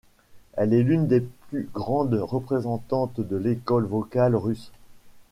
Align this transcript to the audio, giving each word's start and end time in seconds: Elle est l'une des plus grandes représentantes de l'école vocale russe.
Elle 0.53 0.73
est 0.73 0.81
l'une 0.81 1.05
des 1.05 1.21
plus 1.47 1.69
grandes 1.71 2.15
représentantes 2.15 3.21
de 3.21 3.35
l'école 3.35 3.85
vocale 3.85 4.35
russe. 4.35 4.71